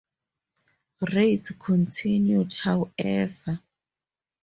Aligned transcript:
Raids 1.13 1.51
continued, 1.59 2.55
however. 2.63 3.61